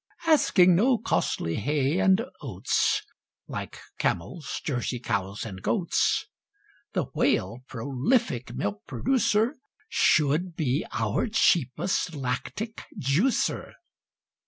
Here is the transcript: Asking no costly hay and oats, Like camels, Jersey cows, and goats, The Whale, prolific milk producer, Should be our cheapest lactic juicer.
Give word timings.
Asking 0.25 0.75
no 0.75 0.97
costly 0.97 1.57
hay 1.57 1.99
and 1.99 2.25
oats, 2.41 3.03
Like 3.47 3.77
camels, 3.99 4.59
Jersey 4.63 4.99
cows, 4.99 5.45
and 5.45 5.61
goats, 5.61 6.25
The 6.93 7.03
Whale, 7.13 7.59
prolific 7.67 8.55
milk 8.55 8.81
producer, 8.87 9.53
Should 9.89 10.55
be 10.55 10.83
our 10.91 11.27
cheapest 11.27 12.15
lactic 12.15 12.83
juicer. 12.99 13.73